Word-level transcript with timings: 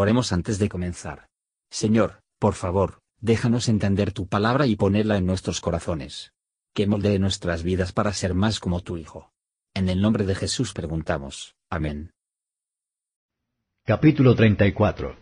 Oremos 0.00 0.32
antes 0.32 0.58
de 0.58 0.70
comenzar. 0.70 1.28
Señor, 1.70 2.22
por 2.38 2.54
favor, 2.54 3.02
déjanos 3.20 3.68
entender 3.68 4.12
tu 4.12 4.26
palabra 4.26 4.66
y 4.66 4.74
ponerla 4.74 5.18
en 5.18 5.26
nuestros 5.26 5.60
corazones. 5.60 6.32
Que 6.72 6.86
moldee 6.86 7.18
nuestras 7.18 7.62
vidas 7.62 7.92
para 7.92 8.14
ser 8.14 8.32
más 8.32 8.60
como 8.60 8.80
tu 8.80 8.96
Hijo. 8.96 9.30
En 9.74 9.90
el 9.90 10.00
nombre 10.00 10.24
de 10.24 10.34
Jesús 10.34 10.72
preguntamos. 10.72 11.54
Amén. 11.68 12.12
Capítulo 13.84 14.34
34 14.34 15.18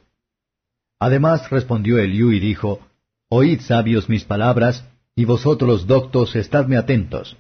Además 1.01 1.51
respondió 1.51 1.99
Eliú 1.99 2.31
y 2.31 2.39
dijo, 2.39 2.79
Oíd 3.31 3.63
sabios 3.63 4.09
mis 4.09 4.25
palabras, 4.25 4.85
y 5.17 5.25
vosotros 5.25 5.89
doctos 5.89 6.37
estadme 6.37 6.77
atentos, 6.77 7.37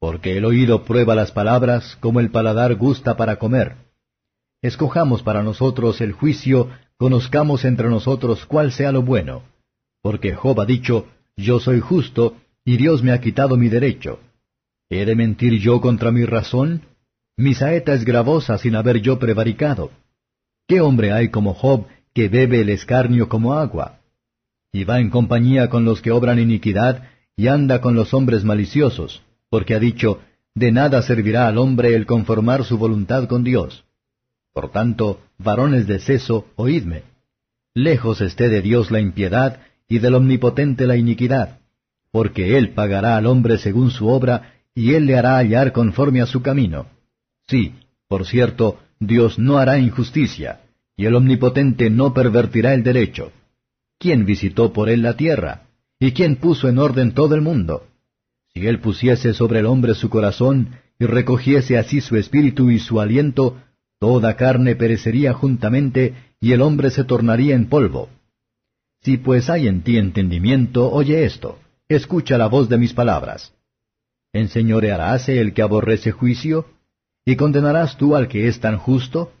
porque 0.00 0.36
el 0.36 0.44
oído 0.44 0.84
prueba 0.84 1.14
las 1.14 1.30
palabras 1.30 1.96
como 2.00 2.18
el 2.18 2.32
paladar 2.32 2.74
gusta 2.74 3.16
para 3.16 3.38
comer. 3.38 3.91
Escojamos 4.62 5.24
para 5.24 5.42
nosotros 5.42 6.00
el 6.00 6.12
juicio, 6.12 6.68
conozcamos 6.96 7.64
entre 7.64 7.88
nosotros 7.90 8.46
cuál 8.46 8.70
sea 8.70 8.92
lo 8.92 9.02
bueno. 9.02 9.42
Porque 10.02 10.34
Job 10.34 10.60
ha 10.60 10.66
dicho, 10.66 11.08
Yo 11.36 11.58
soy 11.58 11.80
justo, 11.80 12.36
y 12.64 12.76
Dios 12.76 13.02
me 13.02 13.10
ha 13.10 13.20
quitado 13.20 13.56
mi 13.56 13.68
derecho. 13.68 14.20
¿He 14.88 15.04
de 15.04 15.16
mentir 15.16 15.58
yo 15.58 15.80
contra 15.80 16.12
mi 16.12 16.24
razón? 16.24 16.82
Mi 17.36 17.54
saeta 17.54 17.94
es 17.94 18.04
gravosa 18.04 18.56
sin 18.58 18.76
haber 18.76 19.00
yo 19.00 19.18
prevaricado. 19.18 19.90
¿Qué 20.68 20.80
hombre 20.80 21.12
hay 21.12 21.30
como 21.30 21.54
Job 21.54 21.86
que 22.14 22.28
bebe 22.28 22.60
el 22.60 22.68
escarnio 22.68 23.28
como 23.28 23.54
agua? 23.54 23.98
Y 24.72 24.84
va 24.84 25.00
en 25.00 25.10
compañía 25.10 25.70
con 25.70 25.84
los 25.84 26.02
que 26.02 26.12
obran 26.12 26.38
iniquidad, 26.38 27.08
y 27.36 27.48
anda 27.48 27.80
con 27.80 27.94
los 27.96 28.14
hombres 28.14 28.44
maliciosos, 28.44 29.22
porque 29.50 29.74
ha 29.74 29.80
dicho, 29.80 30.20
De 30.54 30.70
nada 30.70 31.00
servirá 31.02 31.48
al 31.48 31.56
hombre 31.56 31.94
el 31.94 32.04
conformar 32.04 32.64
su 32.64 32.76
voluntad 32.76 33.26
con 33.26 33.42
Dios. 33.42 33.84
Por 34.52 34.70
tanto, 34.70 35.20
varones 35.38 35.86
de 35.86 35.98
seso, 35.98 36.46
oídme. 36.56 37.04
Lejos 37.74 38.20
esté 38.20 38.48
de 38.48 38.60
Dios 38.60 38.90
la 38.90 39.00
impiedad, 39.00 39.60
y 39.88 39.98
del 39.98 40.14
Omnipotente 40.14 40.86
la 40.86 40.96
iniquidad, 40.96 41.58
porque 42.10 42.56
Él 42.56 42.70
pagará 42.70 43.16
al 43.16 43.26
hombre 43.26 43.58
según 43.58 43.90
su 43.90 44.08
obra, 44.08 44.54
y 44.74 44.94
Él 44.94 45.06
le 45.06 45.16
hará 45.16 45.36
hallar 45.36 45.72
conforme 45.72 46.22
a 46.22 46.26
su 46.26 46.42
camino. 46.42 46.86
Sí, 47.46 47.74
por 48.08 48.26
cierto, 48.26 48.80
Dios 49.00 49.38
no 49.38 49.58
hará 49.58 49.78
injusticia, 49.78 50.60
y 50.96 51.06
el 51.06 51.14
Omnipotente 51.14 51.90
no 51.90 52.14
pervertirá 52.14 52.74
el 52.74 52.82
derecho. 52.82 53.32
¿Quién 53.98 54.24
visitó 54.24 54.72
por 54.72 54.88
Él 54.88 55.02
la 55.02 55.16
tierra? 55.16 55.64
¿Y 55.98 56.12
quién 56.12 56.36
puso 56.36 56.68
en 56.68 56.78
orden 56.78 57.12
todo 57.12 57.34
el 57.34 57.40
mundo? 57.40 57.86
Si 58.52 58.66
Él 58.66 58.80
pusiese 58.80 59.32
sobre 59.34 59.60
el 59.60 59.66
hombre 59.66 59.94
su 59.94 60.10
corazón, 60.10 60.76
y 60.98 61.06
recogiese 61.06 61.78
así 61.78 62.00
su 62.00 62.16
espíritu 62.16 62.70
y 62.70 62.78
su 62.78 63.00
aliento, 63.00 63.58
toda 64.02 64.34
carne 64.34 64.74
perecería 64.74 65.32
juntamente, 65.32 66.14
y 66.40 66.50
el 66.50 66.60
hombre 66.60 66.90
se 66.90 67.04
tornaría 67.04 67.54
en 67.54 67.68
polvo. 67.68 68.08
Si 69.00 69.16
pues 69.16 69.48
hay 69.48 69.68
en 69.68 69.84
ti 69.84 69.96
entendimiento, 69.96 70.90
oye 70.90 71.24
esto, 71.24 71.60
escucha 71.88 72.36
la 72.36 72.48
voz 72.48 72.68
de 72.68 72.78
mis 72.78 72.94
palabras. 72.94 73.54
¿Enseñorearáse 74.32 75.40
el 75.40 75.54
que 75.54 75.62
aborrece 75.62 76.10
juicio? 76.10 76.66
¿Y 77.24 77.36
condenarás 77.36 77.96
tú 77.96 78.16
al 78.16 78.26
que 78.26 78.48
es 78.48 78.58
tan 78.58 78.76
justo? 78.76 79.32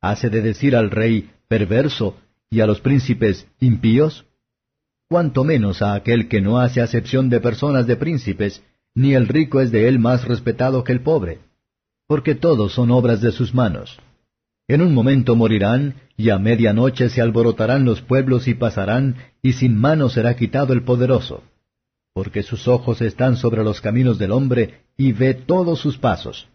¿Hace 0.00 0.30
de 0.30 0.42
decir 0.42 0.74
al 0.74 0.90
rey 0.90 1.30
perverso 1.46 2.16
y 2.50 2.58
a 2.58 2.66
los 2.66 2.80
príncipes 2.80 3.46
impíos? 3.60 4.26
Cuanto 5.08 5.44
menos 5.44 5.80
a 5.80 5.94
aquel 5.94 6.26
que 6.26 6.40
no 6.40 6.58
hace 6.58 6.80
acepción 6.80 7.28
de 7.28 7.38
personas 7.38 7.86
de 7.86 7.94
príncipes, 7.94 8.64
ni 8.96 9.14
el 9.14 9.28
rico 9.28 9.60
es 9.60 9.70
de 9.70 9.86
él 9.86 10.00
más 10.00 10.26
respetado 10.26 10.82
que 10.82 10.90
el 10.90 11.02
pobre, 11.02 11.38
porque 12.12 12.34
todos 12.34 12.74
son 12.74 12.90
obras 12.90 13.22
de 13.22 13.32
sus 13.32 13.54
manos. 13.54 13.98
En 14.68 14.82
un 14.82 14.92
momento 14.92 15.34
morirán, 15.34 15.94
y 16.18 16.28
a 16.28 16.38
media 16.38 16.74
noche 16.74 17.08
se 17.08 17.22
alborotarán 17.22 17.86
los 17.86 18.02
pueblos 18.02 18.48
y 18.48 18.54
pasarán, 18.54 19.16
y 19.42 19.54
sin 19.54 19.78
mano 19.78 20.10
será 20.10 20.36
quitado 20.36 20.74
el 20.74 20.82
poderoso 20.84 21.42
porque 22.14 22.42
sus 22.42 22.68
ojos 22.68 23.00
están 23.00 23.36
sobre 23.36 23.64
los 23.64 23.80
caminos 23.80 24.18
del 24.18 24.32
hombre, 24.32 24.82
y 24.96 25.12
ve 25.12 25.34
todos 25.34 25.80
sus 25.80 25.96
pasos. 25.98 26.48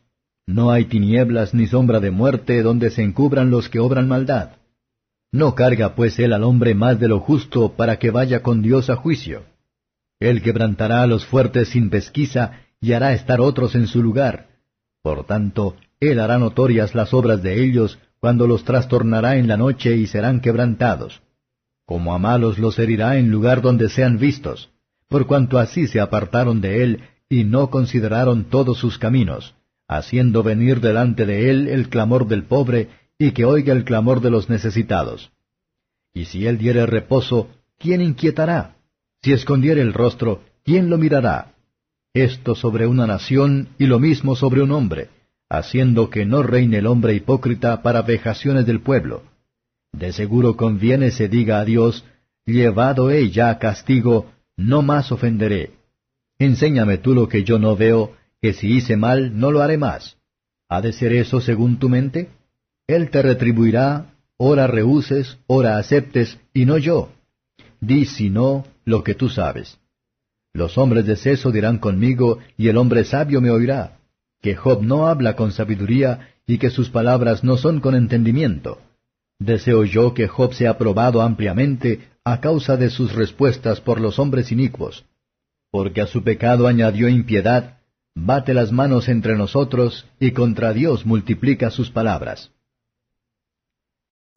No 0.45 0.71
hay 0.71 0.85
tinieblas 0.85 1.53
ni 1.53 1.67
sombra 1.67 1.99
de 1.99 2.11
muerte 2.11 2.61
donde 2.61 2.91
se 2.91 3.01
encubran 3.01 3.49
los 3.49 3.67
que 3.67 3.79
obran 3.79 4.07
maldad. 4.07 4.51
No 5.31 5.55
carga 5.55 5.95
pues 5.95 6.19
él 6.19 6.33
al 6.33 6.43
hombre 6.43 6.73
más 6.73 6.99
de 6.99 7.07
lo 7.07 7.19
justo 7.19 7.73
para 7.73 7.97
que 7.97 8.11
vaya 8.11 8.43
con 8.43 8.61
Dios 8.61 8.89
a 8.89 8.95
juicio. 8.95 9.43
Él 10.19 10.41
quebrantará 10.41 11.01
a 11.01 11.07
los 11.07 11.25
fuertes 11.25 11.69
sin 11.69 11.89
pesquisa 11.89 12.61
y 12.79 12.93
hará 12.93 13.13
estar 13.13 13.41
otros 13.41 13.75
en 13.75 13.87
su 13.87 14.01
lugar. 14.01 14.46
Por 15.07 15.23
tanto, 15.23 15.77
él 16.01 16.19
hará 16.19 16.37
notorias 16.37 16.93
las 16.93 17.13
obras 17.13 17.41
de 17.41 17.63
ellos 17.63 17.97
cuando 18.19 18.45
los 18.45 18.65
trastornará 18.65 19.37
en 19.37 19.47
la 19.47 19.55
noche 19.55 19.95
y 19.95 20.05
serán 20.05 20.41
quebrantados. 20.41 21.21
Como 21.85 22.13
a 22.13 22.17
malos 22.19 22.59
los 22.59 22.77
herirá 22.77 23.17
en 23.17 23.31
lugar 23.31 23.61
donde 23.61 23.87
sean 23.87 24.17
vistos 24.17 24.69
por 25.07 25.25
cuanto 25.25 25.59
así 25.59 25.87
se 25.87 26.01
apartaron 26.01 26.59
de 26.59 26.83
él 26.83 27.03
y 27.29 27.45
no 27.45 27.69
consideraron 27.69 28.49
todos 28.49 28.79
sus 28.79 28.97
caminos, 28.97 29.55
haciendo 29.87 30.43
venir 30.43 30.81
delante 30.81 31.25
de 31.25 31.51
él 31.51 31.69
el 31.69 31.87
clamor 31.87 32.27
del 32.27 32.43
pobre 32.43 32.89
y 33.17 33.31
que 33.31 33.45
oiga 33.45 33.71
el 33.71 33.85
clamor 33.85 34.19
de 34.19 34.29
los 34.29 34.49
necesitados. 34.49 35.31
Y 36.13 36.25
si 36.25 36.47
él 36.47 36.57
diere 36.57 36.85
reposo, 36.85 37.47
¿quién 37.79 38.01
inquietará? 38.01 38.75
Si 39.21 39.31
escondiere 39.31 39.79
el 39.79 39.93
rostro, 39.93 40.41
¿quién 40.65 40.89
lo 40.89 40.97
mirará? 40.97 41.53
Esto 42.23 42.55
sobre 42.55 42.87
una 42.87 43.05
nación 43.05 43.69
y 43.77 43.85
lo 43.85 43.99
mismo 43.99 44.35
sobre 44.35 44.63
un 44.63 44.71
hombre, 44.71 45.09
haciendo 45.49 46.09
que 46.09 46.25
no 46.25 46.41
reine 46.41 46.79
el 46.79 46.87
hombre 46.87 47.13
hipócrita 47.13 47.83
para 47.83 48.01
vejaciones 48.01 48.65
del 48.65 48.81
pueblo. 48.81 49.21
De 49.91 50.11
seguro 50.11 50.57
conviene 50.57 51.11
se 51.11 51.27
diga 51.27 51.59
a 51.59 51.65
Dios, 51.65 52.05
llevado 52.43 53.11
he 53.11 53.29
ya 53.29 53.59
castigo, 53.59 54.31
no 54.55 54.81
más 54.81 55.11
ofenderé. 55.11 55.73
Enséñame 56.39 56.97
tú 56.97 57.13
lo 57.13 57.29
que 57.29 57.43
yo 57.43 57.59
no 57.59 57.75
veo, 57.75 58.13
que 58.41 58.53
si 58.53 58.77
hice 58.77 58.97
mal, 58.97 59.39
no 59.39 59.51
lo 59.51 59.61
haré 59.61 59.77
más. 59.77 60.17
¿Ha 60.69 60.81
de 60.81 60.93
ser 60.93 61.13
eso 61.13 61.39
según 61.39 61.77
tu 61.77 61.87
mente? 61.87 62.29
Él 62.87 63.11
te 63.11 63.21
retribuirá, 63.21 64.15
ora 64.37 64.65
rehuses, 64.65 65.37
ora 65.45 65.77
aceptes, 65.77 66.39
y 66.51 66.65
no 66.65 66.79
yo. 66.79 67.11
Di 67.79 68.05
si 68.05 68.31
no 68.31 68.65
lo 68.85 69.03
que 69.03 69.13
tú 69.13 69.29
sabes. 69.29 69.77
Los 70.53 70.77
hombres 70.77 71.05
de 71.05 71.15
seso 71.15 71.51
dirán 71.51 71.77
conmigo, 71.77 72.39
y 72.57 72.67
el 72.69 72.77
hombre 72.77 73.03
sabio 73.03 73.41
me 73.41 73.51
oirá, 73.51 73.99
que 74.41 74.55
Job 74.55 74.81
no 74.83 75.07
habla 75.07 75.35
con 75.35 75.51
sabiduría, 75.51 76.35
y 76.47 76.57
que 76.57 76.69
sus 76.69 76.89
palabras 76.89 77.43
no 77.43 77.57
son 77.57 77.79
con 77.81 77.93
entendimiento. 77.93 78.79
Deseo 79.39 79.83
yo 79.83 80.13
que 80.13 80.27
Job 80.27 80.53
sea 80.53 80.77
probado 80.77 81.21
ampliamente 81.21 82.09
a 82.23 82.39
causa 82.41 82.77
de 82.77 82.89
sus 82.89 83.13
respuestas 83.13 83.81
por 83.81 84.01
los 84.01 84.17
hombres 84.19 84.51
inicuos. 84.51 85.05
Porque 85.69 86.01
a 86.01 86.07
su 86.07 86.23
pecado 86.23 86.67
añadió 86.67 87.07
impiedad, 87.07 87.79
bate 88.15 88.53
las 88.53 88.71
manos 88.71 89.09
entre 89.09 89.37
nosotros 89.37 90.07
y 90.19 90.31
contra 90.31 90.73
Dios 90.73 91.05
multiplica 91.05 91.69
sus 91.69 91.91
palabras. 91.91 92.51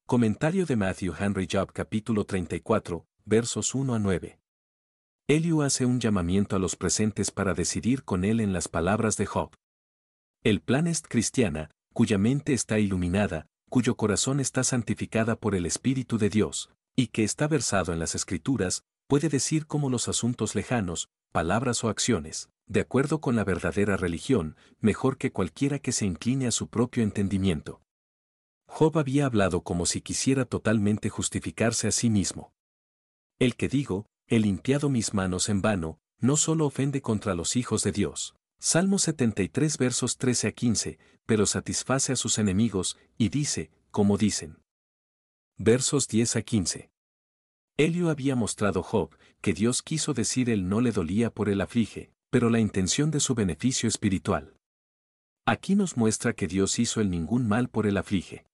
Comentario 0.07 0.67
de 0.67 0.75
Matthew 0.75 1.15
Henry 1.19 1.47
Job 1.51 1.73
capítulo 1.73 2.25
34, 2.25 3.07
versos 3.25 3.75
1 3.75 3.95
a 3.95 3.99
9. 4.01 4.40
Eliu 5.31 5.63
hace 5.63 5.87
un 5.87 6.01
llamamiento 6.01 6.57
a 6.57 6.59
los 6.59 6.75
presentes 6.75 7.31
para 7.31 7.55
decidir 7.55 8.03
con 8.03 8.25
él 8.25 8.41
en 8.41 8.53
las 8.53 8.67
palabras 8.67 9.17
de 9.17 9.27
Job. 9.27 9.53
El 10.43 10.61
plan 10.61 10.89
es 10.89 11.03
cristiana, 11.03 11.71
cuya 11.95 12.19
mente 12.19 12.53
está 12.53 12.81
iluminada, 12.81 13.47
cuyo 13.69 13.95
corazón 13.95 14.41
está 14.41 14.65
santificada 14.65 15.37
por 15.37 15.55
el 15.55 15.67
Espíritu 15.67 16.19
de 16.19 16.31
Dios, 16.31 16.71
y 16.97 17.07
que 17.07 17.23
está 17.23 17.47
versado 17.47 17.93
en 17.93 18.01
las 18.01 18.17
Escrituras, 18.17 18.83
puede 19.07 19.29
decir 19.29 19.69
como 19.69 19.89
los 19.89 20.09
asuntos 20.09 20.57
lejanos, 20.57 21.09
palabras 21.31 21.85
o 21.85 21.91
acciones, 21.91 22.51
de 22.67 22.81
acuerdo 22.81 23.21
con 23.21 23.37
la 23.37 23.45
verdadera 23.45 23.97
religión, 23.97 24.57
mejor 24.81 25.17
que 25.17 25.31
cualquiera 25.31 25.79
que 25.79 25.93
se 25.93 26.07
incline 26.07 26.49
a 26.49 26.51
su 26.51 26.67
propio 26.67 27.05
entendimiento. 27.05 27.81
Job 28.67 28.99
había 28.99 29.27
hablado 29.27 29.61
como 29.61 29.87
si 29.87 30.01
quisiera 30.01 30.45
totalmente 30.45 31.09
justificarse 31.09 31.87
a 31.87 31.93
sí 31.93 32.11
mismo. 32.11 32.53
El 33.39 33.55
que 33.55 33.69
digo, 33.69 34.07
he 34.31 34.39
limpiado 34.39 34.89
mis 34.89 35.13
manos 35.13 35.49
en 35.49 35.61
vano, 35.61 35.99
no 36.21 36.37
solo 36.37 36.65
ofende 36.65 37.03
contra 37.03 37.35
los 37.35 37.57
hijos 37.57 37.83
de 37.83 37.91
Dios. 37.91 38.37
Salmo 38.61 39.01
73 39.01 39.77
versos 39.77 40.19
13 40.19 40.49
a 40.49 40.53
15, 40.53 40.99
pero 41.27 41.47
satisface 41.47 42.13
a 42.13 42.17
sus 42.17 42.39
enemigos, 42.39 42.97
y 43.19 43.29
dice, 43.29 43.73
como 43.91 44.19
dicen. 44.19 44.63
Versos 45.59 46.07
10 46.07 46.37
a 46.37 46.43
15. 46.43 46.91
Elio 47.77 48.09
había 48.09 48.37
mostrado 48.37 48.85
Job 48.85 49.17
que 49.41 49.53
Dios 49.53 49.83
quiso 49.83 50.15
decir 50.15 50.49
él 50.49 50.69
no 50.69 50.81
le 50.81 50.93
dolía 50.93 51.31
por 51.31 51.49
el 51.49 51.61
aflige, 51.61 52.13
pero 52.31 52.51
la 52.51 52.61
intención 52.61 53.11
de 53.11 53.19
su 53.19 53.35
beneficio 53.35 53.89
espiritual. 53.89 54.55
Aquí 55.45 55.75
nos 55.75 55.97
muestra 55.97 56.35
que 56.35 56.47
Dios 56.47 56.79
hizo 56.79 57.01
el 57.01 57.11
ningún 57.11 57.49
mal 57.49 57.69
por 57.69 57.85
el 57.85 57.97
aflige. 57.97 58.45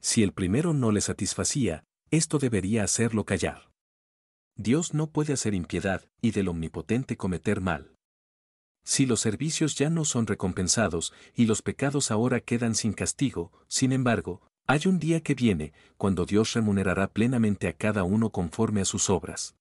Si 0.00 0.22
el 0.22 0.32
primero 0.32 0.72
no 0.72 0.90
le 0.90 1.02
satisfacía, 1.02 1.84
esto 2.10 2.38
debería 2.38 2.82
hacerlo 2.82 3.24
callar. 3.26 3.75
Dios 4.56 4.94
no 4.94 5.08
puede 5.08 5.32
hacer 5.32 5.54
impiedad 5.54 6.04
y 6.20 6.30
del 6.32 6.48
omnipotente 6.48 7.16
cometer 7.16 7.60
mal. 7.60 7.92
Si 8.84 9.04
los 9.06 9.20
servicios 9.20 9.74
ya 9.74 9.90
no 9.90 10.04
son 10.04 10.26
recompensados 10.26 11.12
y 11.34 11.46
los 11.46 11.62
pecados 11.62 12.10
ahora 12.10 12.40
quedan 12.40 12.74
sin 12.74 12.92
castigo, 12.92 13.52
sin 13.68 13.92
embargo, 13.92 14.42
Hay 14.68 14.80
un 14.86 14.98
día 14.98 15.20
que 15.20 15.34
viene, 15.34 15.72
cuando 15.96 16.26
Dios 16.26 16.52
remunerará 16.54 17.06
plenamente 17.06 17.68
a 17.68 17.72
cada 17.72 18.02
uno 18.02 18.30
conforme 18.30 18.80
a 18.80 18.84
sus 18.84 19.10
obras. 19.10 19.54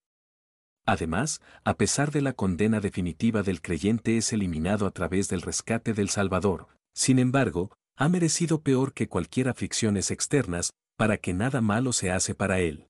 Además, 0.87 1.41
a 1.63 1.75
pesar 1.75 2.11
de 2.11 2.21
la 2.21 2.33
condena 2.33 2.79
definitiva 2.79 3.43
del 3.43 3.61
creyente 3.61 4.17
es 4.17 4.33
eliminado 4.33 4.87
a 4.87 4.91
través 4.91 5.29
del 5.29 5.43
rescate 5.43 5.93
del 5.93 6.09
Salvador, 6.09 6.67
sin 6.95 7.19
embargo, 7.19 7.71
ha 7.95 8.09
merecido 8.09 8.61
peor 8.61 8.93
que 8.93 9.07
cualquier 9.07 9.47
aflicciones 9.47 10.09
externas, 10.09 10.71
para 10.97 11.17
que 11.17 11.33
nada 11.33 11.61
malo 11.61 11.93
se 11.93 12.09
hace 12.09 12.33
para 12.33 12.59
él. 12.59 12.87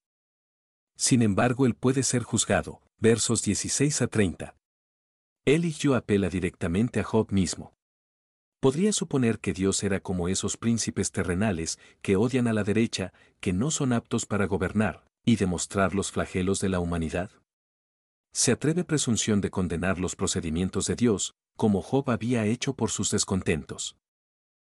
Sin 0.96 1.22
embargo, 1.22 1.66
él 1.66 1.76
puede 1.76 2.04
ser 2.04 2.24
juzgado, 2.24 2.82
versos 3.00 3.44
16 3.44 4.02
a 4.02 4.08
30. 4.08 4.56
yo 5.78 5.96
apela 5.96 6.30
directamente 6.30 7.00
a 7.00 7.04
Job 7.04 7.32
mismo. 7.32 7.74
Podría 8.62 8.94
suponer 8.94 9.40
que 9.40 9.54
Dios 9.54 9.84
era 9.84 10.00
como 10.00 10.28
esos 10.28 10.58
príncipes 10.58 11.12
terrenales 11.12 11.78
que 12.02 12.16
odian 12.16 12.48
a 12.48 12.54
la 12.54 12.64
derecha, 12.64 13.14
que 13.40 13.54
no 13.54 13.70
son 13.70 13.94
aptos 13.94 14.26
para 14.26 14.46
gobernar, 14.46 15.06
y 15.24 15.36
demostrar 15.36 15.94
los 15.94 16.12
flagelos 16.12 16.60
de 16.62 16.70
la 16.70 16.80
humanidad. 16.80 17.30
Se 18.34 18.52
atreve 18.52 18.84
presunción 18.84 19.40
de 19.42 19.52
condenar 19.52 20.00
los 20.00 20.16
procedimientos 20.16 20.88
de 20.88 20.96
Dios, 20.96 21.36
como 21.56 21.82
Job 21.82 22.10
había 22.10 22.46
hecho 22.46 22.76
por 22.76 22.90
sus 22.90 23.12
descontentos. 23.12 23.98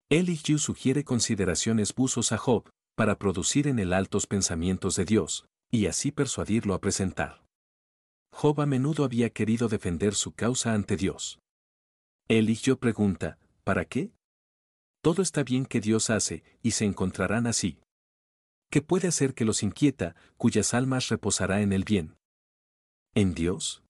Elihu 0.10 0.58
sugiere 0.58 1.04
consideraciones 1.04 1.94
buzos 1.94 2.32
a 2.32 2.38
Job, 2.38 2.70
para 2.96 3.18
producir 3.18 3.68
en 3.68 3.80
él 3.80 3.94
altos 3.94 4.26
pensamientos 4.28 4.96
de 4.96 5.06
Dios, 5.06 5.48
y 5.70 5.88
así 5.88 6.12
persuadirlo 6.12 6.74
a 6.74 6.82
presentar. 6.82 7.44
Job 8.32 8.62
a 8.62 8.66
menudo 8.66 9.04
había 9.04 9.30
querido 9.30 9.68
defender 9.68 10.14
su 10.14 10.34
causa 10.34 10.74
ante 10.74 10.96
Dios. 10.96 11.40
Elihu 12.28 12.78
pregunta, 12.78 13.40
¿para 13.64 13.86
qué? 13.86 14.12
Todo 15.02 15.22
está 15.22 15.44
bien 15.44 15.66
que 15.66 15.80
Dios 15.80 16.10
hace, 16.10 16.44
y 16.62 16.72
se 16.72 16.86
encontrarán 16.86 17.48
así. 17.48 17.80
¿Qué 18.70 18.82
puede 18.82 19.08
hacer 19.08 19.34
que 19.34 19.46
los 19.46 19.64
inquieta, 19.64 20.16
cuyas 20.36 20.74
almas 20.74 21.08
reposará 21.08 21.62
en 21.62 21.72
el 21.72 21.84
bien? 21.84 22.18
¿En 23.16 23.34
Dios? 23.34 23.84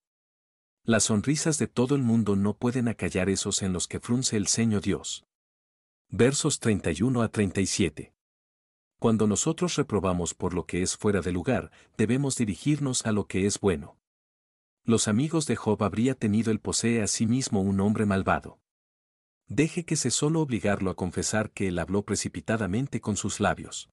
Las 0.84 1.06
sonrisas 1.06 1.58
de 1.58 1.68
todo 1.68 1.96
el 1.96 2.04
mundo 2.04 2.36
no 2.36 2.56
pueden 2.56 2.88
acallar 2.88 3.30
esos 3.30 3.62
en 3.64 3.74
los 3.74 3.88
que 3.88 4.00
frunce 4.00 4.38
el 4.38 4.48
ceño 4.48 4.80
Dios. 4.80 5.26
Versos 6.10 6.60
31 6.60 7.22
a 7.22 7.28
37. 7.28 8.14
Cuando 9.00 9.28
nosotros 9.28 9.76
reprobamos 9.76 10.34
por 10.34 10.56
lo 10.56 10.66
que 10.66 10.82
es 10.82 10.98
fuera 10.98 11.22
de 11.22 11.32
lugar, 11.32 11.72
debemos 11.98 12.36
dirigirnos 12.36 13.06
a 13.06 13.12
lo 13.12 13.28
que 13.28 13.46
es 13.46 13.60
bueno. 13.60 13.96
Los 14.84 15.08
amigos 15.08 15.46
de 15.46 15.56
Job 15.56 15.84
habría 15.84 16.16
tenido 16.16 16.52
el 16.52 16.60
posee 16.60 17.04
a 17.04 17.08
sí 17.08 17.28
mismo 17.28 17.62
un 17.62 17.80
hombre 17.80 18.08
malvado. 18.08 18.60
Deje 19.48 19.86
que 19.86 19.96
se 19.96 20.10
solo 20.10 20.42
obligarlo 20.42 20.90
a 20.90 20.96
confesar 20.96 21.52
que 21.52 21.68
él 21.68 21.78
habló 21.78 22.04
precipitadamente 22.04 23.00
con 23.00 23.18
sus 23.18 23.40
labios. 23.40 23.90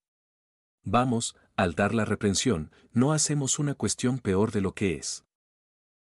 Vamos, 0.84 1.36
al 1.54 1.74
dar 1.74 1.94
la 1.94 2.06
reprensión, 2.06 2.72
no 2.92 3.12
hacemos 3.12 3.58
una 3.58 3.74
cuestión 3.74 4.18
peor 4.18 4.52
de 4.52 4.62
lo 4.62 4.72
que 4.74 4.94
es. 4.94 5.24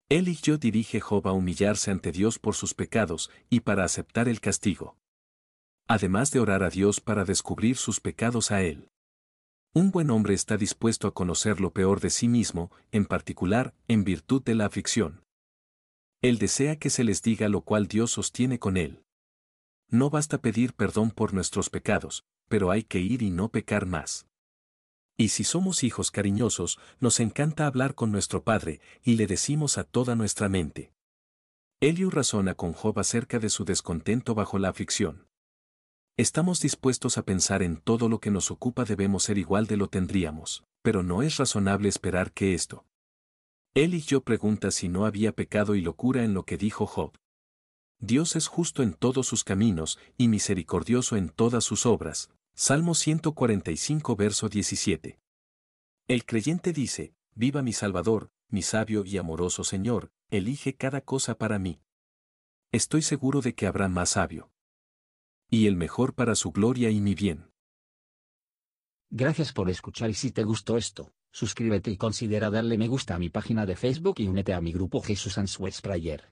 Él 0.09 0.27
y 0.27 0.35
yo 0.35 0.57
dirige 0.57 0.99
Job 0.99 1.27
a 1.27 1.31
humillarse 1.31 1.89
ante 1.89 2.11
Dios 2.11 2.37
por 2.37 2.55
sus 2.55 2.73
pecados 2.73 3.31
y 3.49 3.61
para 3.61 3.85
aceptar 3.85 4.27
el 4.27 4.41
castigo 4.41 4.98
además 5.89 6.29
de 6.29 6.39
orar 6.39 6.61
a 6.61 6.69
Dios 6.69 7.01
para 7.01 7.25
descubrir 7.25 7.75
sus 7.75 7.99
pecados 7.99 8.51
a 8.51 8.61
Él. 8.61 8.89
Un 9.73 9.89
buen 9.89 10.11
hombre 10.11 10.35
está 10.35 10.55
dispuesto 10.55 11.07
a 11.07 11.15
conocer 11.15 11.59
lo 11.59 11.73
peor 11.73 11.99
de 11.99 12.11
sí 12.11 12.27
mismo, 12.27 12.71
en 12.91 13.05
particular, 13.05 13.73
en 13.87 14.03
virtud 14.03 14.43
de 14.43 14.53
la 14.53 14.65
aflicción. 14.65 15.23
Él 16.21 16.37
desea 16.37 16.77
que 16.77 16.91
se 16.91 17.03
les 17.03 17.23
diga 17.23 17.49
lo 17.49 17.61
cual 17.61 17.87
Dios 17.87 18.11
sostiene 18.11 18.59
con 18.59 18.77
él. 18.77 19.03
No 19.89 20.11
basta 20.11 20.39
pedir 20.39 20.73
perdón 20.75 21.09
por 21.09 21.33
nuestros 21.33 21.71
pecados, 21.71 22.23
pero 22.47 22.69
hay 22.69 22.83
que 22.83 22.99
ir 22.99 23.23
y 23.23 23.31
no 23.31 23.49
pecar 23.49 23.87
más. 23.87 24.27
Y 25.17 25.29
si 25.29 25.43
somos 25.43 25.83
hijos 25.83 26.11
cariñosos, 26.11 26.79
nos 26.99 27.19
encanta 27.19 27.65
hablar 27.65 27.95
con 27.95 28.11
nuestro 28.11 28.43
Padre, 28.43 28.79
y 29.01 29.15
le 29.15 29.25
decimos 29.25 29.79
a 29.79 29.85
toda 29.85 30.15
nuestra 30.15 30.49
mente. 30.49 30.93
Eliu 31.79 32.11
razona 32.11 32.53
con 32.53 32.73
Job 32.73 32.99
acerca 32.99 33.39
de 33.39 33.49
su 33.49 33.65
descontento 33.65 34.35
bajo 34.35 34.59
la 34.59 34.69
aflicción. 34.69 35.28
Estamos 36.19 36.59
dispuestos 36.59 37.17
a 37.17 37.23
pensar 37.23 37.63
en 37.63 37.77
todo 37.77 38.09
lo 38.09 38.19
que 38.19 38.29
nos 38.29 38.51
ocupa 38.51 38.83
debemos 38.83 39.23
ser 39.23 39.37
igual 39.37 39.67
de 39.67 39.77
lo 39.77 39.87
tendríamos, 39.87 40.65
pero 40.81 41.01
no 41.01 41.21
es 41.21 41.37
razonable 41.37 41.87
esperar 41.87 42.33
que 42.33 42.53
esto. 42.53 42.85
Él 43.73 43.93
y 43.93 44.01
yo 44.01 44.19
pregunta 44.19 44.71
si 44.71 44.89
no 44.89 45.05
había 45.05 45.31
pecado 45.31 45.75
y 45.75 45.81
locura 45.81 46.25
en 46.25 46.33
lo 46.33 46.43
que 46.43 46.57
dijo 46.57 46.85
Job. 46.87 47.13
Dios 47.99 48.35
es 48.35 48.47
justo 48.47 48.83
en 48.83 48.95
todos 48.95 49.27
sus 49.27 49.45
caminos 49.45 49.97
y 50.17 50.27
misericordioso 50.27 51.15
en 51.15 51.29
todas 51.29 51.63
sus 51.63 51.85
obras. 51.85 52.29
Salmo 52.53 52.95
145 52.95 54.17
verso 54.17 54.49
17. 54.49 55.21
El 56.09 56.25
creyente 56.25 56.73
dice, 56.73 57.13
Viva 57.33 57.61
mi 57.61 57.71
Salvador, 57.71 58.29
mi 58.49 58.61
sabio 58.61 59.05
y 59.05 59.17
amoroso 59.17 59.63
Señor, 59.63 60.11
elige 60.29 60.75
cada 60.75 60.99
cosa 60.99 61.37
para 61.37 61.59
mí. 61.59 61.79
Estoy 62.73 63.03
seguro 63.03 63.39
de 63.39 63.55
que 63.55 63.67
habrá 63.67 63.87
más 63.87 64.09
sabio 64.09 64.51
y 65.49 65.67
el 65.67 65.75
mejor 65.75 66.13
para 66.13 66.35
su 66.35 66.51
gloria 66.51 66.89
y 66.89 67.01
mi 67.01 67.15
bien. 67.15 67.51
Gracias 69.09 69.53
por 69.53 69.69
escuchar 69.69 70.09
y 70.09 70.13
si 70.13 70.31
te 70.31 70.43
gustó 70.43 70.77
esto, 70.77 71.11
suscríbete 71.31 71.89
y 71.89 71.97
considera 71.97 72.49
darle 72.49 72.77
me 72.77 72.87
gusta 72.87 73.15
a 73.15 73.19
mi 73.19 73.29
página 73.29 73.65
de 73.65 73.75
Facebook 73.75 74.15
y 74.19 74.27
únete 74.27 74.53
a 74.53 74.61
mi 74.61 74.71
grupo 74.71 75.01
Jesús 75.01 75.37
Answers 75.37 75.81
Prayer. 75.81 76.31